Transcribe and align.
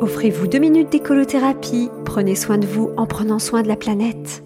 Offrez-vous 0.00 0.46
deux 0.46 0.60
minutes 0.60 0.90
d'écolothérapie. 0.90 1.90
Prenez 2.04 2.36
soin 2.36 2.56
de 2.56 2.66
vous 2.66 2.90
en 2.96 3.06
prenant 3.06 3.40
soin 3.40 3.62
de 3.62 3.68
la 3.68 3.74
planète. 3.74 4.44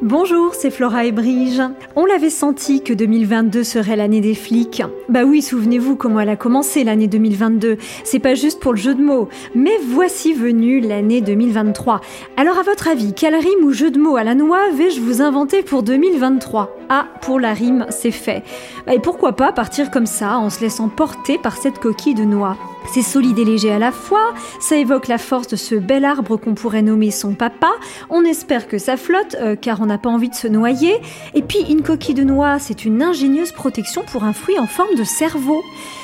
Bonjour, 0.00 0.54
c'est 0.54 0.70
Flora 0.70 1.04
et 1.04 1.12
Brige. 1.12 1.62
On 1.96 2.06
l'avait 2.06 2.30
senti 2.30 2.82
que 2.82 2.92
2022 2.92 3.64
serait 3.64 3.96
l'année 3.96 4.20
des 4.20 4.34
flics. 4.34 4.82
Bah 5.08 5.24
oui, 5.24 5.42
souvenez-vous 5.42 5.96
comment 5.96 6.20
elle 6.20 6.28
a 6.28 6.36
commencé 6.36 6.84
l'année 6.84 7.08
2022. 7.08 7.78
C'est 8.04 8.20
pas 8.20 8.36
juste 8.36 8.60
pour 8.60 8.72
le 8.72 8.78
jeu 8.78 8.94
de 8.94 9.02
mots. 9.02 9.28
Mais 9.56 9.76
voici 9.88 10.34
venue 10.34 10.80
l'année 10.80 11.20
2023. 11.20 12.00
Alors 12.36 12.58
à 12.58 12.62
votre 12.62 12.88
avis, 12.88 13.14
quelle 13.14 13.34
rime 13.34 13.64
ou 13.64 13.72
jeu 13.72 13.90
de 13.90 13.98
mots 13.98 14.16
à 14.16 14.24
la 14.24 14.36
noix 14.36 14.70
vais-je 14.72 15.00
vous 15.00 15.20
inventer 15.20 15.62
pour 15.62 15.82
2023 15.82 16.76
Ah, 16.88 17.08
pour 17.22 17.40
la 17.40 17.54
rime, 17.54 17.86
c'est 17.90 18.12
fait. 18.12 18.44
Bah, 18.86 18.94
et 18.94 19.00
pourquoi 19.00 19.34
pas 19.34 19.52
partir 19.52 19.90
comme 19.90 20.06
ça 20.06 20.38
en 20.38 20.48
se 20.48 20.60
laissant 20.60 20.88
porter 20.88 21.38
par 21.38 21.56
cette 21.56 21.80
coquille 21.80 22.14
de 22.14 22.24
noix? 22.24 22.56
C'est 22.92 23.02
solide 23.02 23.38
et 23.38 23.44
léger 23.44 23.72
à 23.72 23.78
la 23.78 23.92
fois, 23.92 24.34
ça 24.60 24.76
évoque 24.76 25.08
la 25.08 25.18
force 25.18 25.48
de 25.48 25.56
ce 25.56 25.74
bel 25.74 26.04
arbre 26.04 26.36
qu'on 26.36 26.54
pourrait 26.54 26.82
nommer 26.82 27.10
son 27.10 27.34
papa, 27.34 27.70
on 28.10 28.24
espère 28.24 28.68
que 28.68 28.78
ça 28.78 28.96
flotte 28.96 29.36
euh, 29.40 29.56
car 29.56 29.80
on 29.80 29.86
n'a 29.86 29.98
pas 29.98 30.10
envie 30.10 30.28
de 30.28 30.34
se 30.34 30.48
noyer, 30.48 31.00
et 31.34 31.42
puis 31.42 31.60
une 31.68 31.82
coquille 31.82 32.14
de 32.14 32.24
noix, 32.24 32.58
c'est 32.58 32.84
une 32.84 33.02
ingénieuse 33.02 33.52
protection 33.52 34.02
pour 34.02 34.24
un 34.24 34.32
fruit 34.32 34.58
en 34.58 34.66
forme 34.66 34.94
de 34.96 35.04
cerveau. 35.04 35.62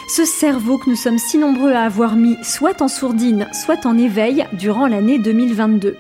Ce 0.09 0.25
cerveau 0.25 0.79
que 0.79 0.89
nous 0.89 0.97
sommes 0.97 1.19
si 1.19 1.37
nombreux 1.37 1.73
à 1.73 1.83
avoir 1.83 2.17
mis 2.17 2.37
soit 2.43 2.81
en 2.81 2.89
sourdine, 2.89 3.47
soit 3.53 3.85
en 3.85 3.99
éveil 3.99 4.47
durant 4.55 4.87
l'année 4.87 5.19
2022. 5.19 5.97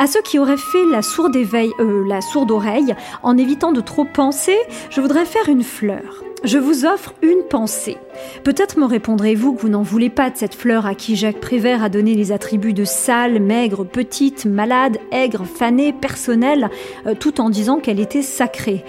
À 0.00 0.06
ceux 0.06 0.22
qui 0.22 0.38
auraient 0.38 0.56
fait 0.56 0.86
la 0.90 1.02
sourde 1.02 1.36
euh, 1.36 2.08
la 2.08 2.22
sourde 2.22 2.50
oreille, 2.50 2.94
en 3.22 3.36
évitant 3.36 3.70
de 3.70 3.82
trop 3.82 4.06
penser, 4.06 4.56
je 4.88 4.98
voudrais 4.98 5.26
faire 5.26 5.50
une 5.50 5.62
fleur. 5.62 6.24
Je 6.42 6.56
vous 6.56 6.86
offre 6.86 7.12
une 7.20 7.42
pensée. 7.50 7.98
Peut-être 8.42 8.78
me 8.78 8.86
répondrez-vous 8.86 9.52
que 9.52 9.60
vous 9.60 9.68
n'en 9.68 9.82
voulez 9.82 10.08
pas 10.08 10.30
de 10.30 10.38
cette 10.38 10.54
fleur 10.54 10.86
à 10.86 10.94
qui 10.94 11.16
Jacques 11.16 11.38
Prévert 11.38 11.84
a 11.84 11.90
donné 11.90 12.14
les 12.14 12.32
attributs 12.32 12.72
de 12.72 12.86
sale, 12.86 13.42
maigre, 13.42 13.84
petite, 13.84 14.46
malade, 14.46 14.96
aigre, 15.12 15.44
fanée, 15.44 15.92
personnelle, 15.92 16.70
euh, 17.06 17.14
tout 17.14 17.38
en 17.42 17.50
disant 17.50 17.78
qu'elle 17.78 18.00
était 18.00 18.22
sacrée. 18.22 18.86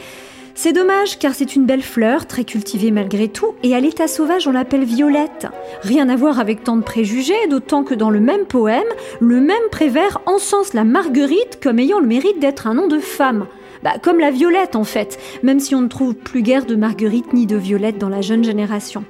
C'est 0.64 0.74
dommage 0.74 1.18
car 1.18 1.34
c'est 1.34 1.56
une 1.56 1.66
belle 1.66 1.82
fleur, 1.82 2.28
très 2.28 2.44
cultivée 2.44 2.92
malgré 2.92 3.28
tout, 3.30 3.56
et 3.64 3.74
à 3.74 3.80
l'état 3.80 4.08
sauvage 4.08 4.48
on 4.48 4.52
l'appelle 4.52 4.84
violette. 4.84 5.48
Rien 5.82 6.08
à 6.08 6.16
voir 6.16 6.40
avec 6.40 6.64
tant 6.64 6.78
de 6.78 6.84
préjugés, 6.84 7.48
d'autant 7.50 7.84
que 7.84 7.96
dans 7.96 8.12
le 8.12 8.20
même 8.20 8.46
poème, 8.46 8.84
le 9.20 9.42
même 9.42 9.58
Prévert 9.72 10.22
encense 10.28 10.76
la 10.76 10.84
marguerite 10.84 11.58
comme 11.64 11.80
ayant 11.80 12.00
le 12.00 12.06
mérite 12.06 12.38
d'être 12.38 12.68
un 12.68 12.76
nom 12.76 12.88
de 12.88 13.00
femme. 13.00 13.48
Bah, 13.82 13.94
comme 14.00 14.20
la 14.20 14.30
violette 14.30 14.76
en 14.76 14.84
fait, 14.84 15.18
même 15.42 15.60
si 15.60 15.74
on 15.74 15.82
ne 15.82 15.88
trouve 15.88 16.14
plus 16.14 16.44
guère 16.44 16.68
de 16.68 16.76
marguerite 16.76 17.34
ni 17.34 17.48
de 17.48 17.58
violette 17.58 17.98
dans 17.98 18.10
la 18.10 18.22
jeune 18.22 18.44
génération. 18.44 19.04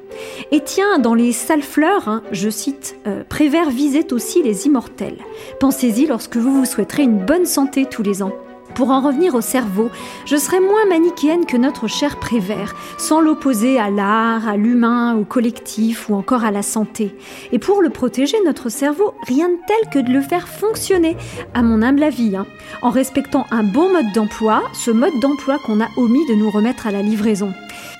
Et 0.53 0.61
tiens, 0.61 0.99
dans 0.99 1.16
les 1.16 1.33
sales 1.33 1.63
fleurs, 1.63 2.07
hein, 2.07 2.23
je 2.31 2.49
cite, 2.49 2.95
euh, 3.07 3.25
Prévert 3.27 3.72
visait 3.72 4.13
aussi 4.13 4.41
les 4.41 4.67
immortels. 4.67 5.17
Pensez-y 5.59 6.05
lorsque 6.05 6.38
vous 6.38 6.53
vous 6.53 6.66
souhaiterez 6.66 7.03
une 7.03 7.25
bonne 7.25 7.45
santé 7.45 7.88
tous 7.91 8.03
les 8.03 8.23
ans. 8.23 8.31
Pour 8.75 8.91
en 8.91 9.02
revenir 9.02 9.36
au 9.36 9.41
cerveau, 9.41 9.89
je 10.25 10.38
serais 10.38 10.59
moins 10.59 10.86
manichéenne 10.88 11.45
que 11.45 11.58
notre 11.58 11.88
cher 11.88 12.17
Prévert, 12.17 12.75
sans 12.97 13.19
l'opposer 13.19 13.80
à 13.80 13.89
l'art, 13.89 14.47
à 14.47 14.58
l'humain, 14.58 15.16
au 15.16 15.23
collectif 15.23 16.09
ou 16.09 16.16
encore 16.16 16.44
à 16.44 16.52
la 16.52 16.61
santé. 16.61 17.16
Et 17.52 17.59
pour 17.59 17.81
le 17.81 17.89
protéger, 17.89 18.38
notre 18.45 18.69
cerveau, 18.69 19.13
rien 19.28 19.50
de 19.50 19.58
tel 19.67 19.89
que 19.91 20.00
de 20.00 20.13
le 20.13 20.22
faire 20.22 20.47
fonctionner, 20.47 21.17
à 21.53 21.61
mon 21.61 21.81
humble 21.81 22.03
avis, 22.03 22.36
hein, 22.36 22.45
en 22.81 22.89
respectant 22.89 23.45
un 23.52 23.63
bon 23.63 23.91
mode 23.91 24.11
d'emploi, 24.13 24.63
ce 24.73 24.91
mode 24.91 25.19
d'emploi 25.22 25.58
qu'on 25.66 25.81
a 25.81 25.89
omis 25.97 26.25
de 26.28 26.35
nous 26.35 26.50
remettre 26.50 26.88
à 26.88 26.91
la 26.91 27.02
livraison. 27.02 27.53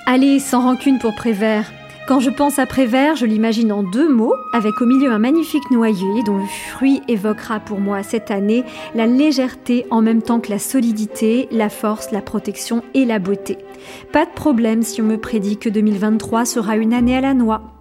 Allez, 0.06 0.40
sans 0.40 0.62
rancune 0.62 1.00
pour 1.00 1.16
Prévert, 1.16 1.72
quand 2.08 2.20
je 2.20 2.30
pense 2.30 2.60
à 2.60 2.66
Prévert, 2.66 3.16
je 3.16 3.26
l'imagine 3.26 3.72
en 3.72 3.84
deux 3.84 4.10
mots, 4.10 4.36
avec 4.54 4.82
au 4.82 4.86
milieu 4.86 5.12
un 5.12 5.20
magnifique 5.20 5.70
noyer 5.72 6.24
dont 6.26 6.38
le 6.38 6.46
fruit 6.46 7.02
évoquera 7.08 7.60
pour 7.60 7.80
moi 7.80 8.04
cette 8.04 8.32
année 8.32 8.64
la 8.96 9.06
légèreté 9.08 9.86
en 9.92 10.02
même 10.02 10.22
temps 10.22 10.40
que 10.40 10.50
la 10.50 10.60
solidité, 10.60 11.48
la 11.52 11.70
force, 11.70 12.12
la 12.12 12.22
protection 12.22 12.84
et 12.94 13.06
la 13.06 13.20
beauté. 13.20 13.58
Pas 14.12 14.26
de 14.26 14.32
problème 14.32 14.82
si 14.82 15.02
on 15.02 15.06
me 15.06 15.18
prédit 15.18 15.58
que 15.58 15.70
2023 15.70 16.46
sera 16.46 16.76
une 16.76 16.94
année 16.94 17.16
à 17.16 17.22
la 17.22 17.34
noix. 17.34 17.81